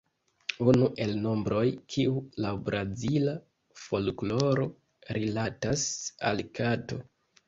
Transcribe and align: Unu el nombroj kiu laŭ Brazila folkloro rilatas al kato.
Unu 0.71 0.85
el 1.03 1.11
nombroj 1.25 1.65
kiu 1.95 2.15
laŭ 2.45 2.53
Brazila 2.69 3.35
folkloro 3.81 4.65
rilatas 5.19 5.85
al 6.31 6.43
kato. 6.61 6.99